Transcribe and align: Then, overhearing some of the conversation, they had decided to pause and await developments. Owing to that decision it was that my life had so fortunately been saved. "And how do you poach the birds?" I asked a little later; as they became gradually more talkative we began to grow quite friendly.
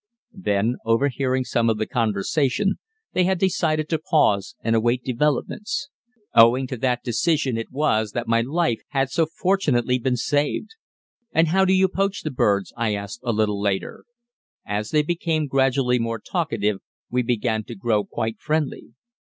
Then, 0.33 0.77
overhearing 0.83 1.43
some 1.43 1.69
of 1.69 1.77
the 1.77 1.85
conversation, 1.85 2.79
they 3.13 3.25
had 3.25 3.37
decided 3.37 3.87
to 3.89 3.99
pause 3.99 4.55
and 4.63 4.75
await 4.75 5.03
developments. 5.03 5.89
Owing 6.33 6.65
to 6.65 6.77
that 6.77 7.03
decision 7.03 7.55
it 7.55 7.71
was 7.71 8.13
that 8.13 8.27
my 8.27 8.41
life 8.41 8.81
had 8.87 9.11
so 9.11 9.27
fortunately 9.27 9.99
been 9.99 10.17
saved. 10.17 10.71
"And 11.33 11.49
how 11.49 11.65
do 11.65 11.73
you 11.73 11.87
poach 11.87 12.23
the 12.23 12.31
birds?" 12.31 12.73
I 12.75 12.95
asked 12.95 13.21
a 13.23 13.31
little 13.31 13.61
later; 13.61 14.05
as 14.65 14.89
they 14.89 15.03
became 15.03 15.45
gradually 15.45 15.99
more 15.99 16.19
talkative 16.19 16.79
we 17.11 17.21
began 17.21 17.63
to 17.65 17.75
grow 17.75 18.03
quite 18.03 18.39
friendly. 18.39 18.93